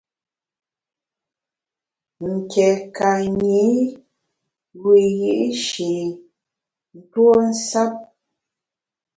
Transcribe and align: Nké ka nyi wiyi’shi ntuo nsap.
Nké 2.33 2.67
ka 2.95 3.11
nyi 3.37 3.63
wiyi’shi 4.83 5.91
ntuo 6.97 7.31
nsap. 7.49 7.93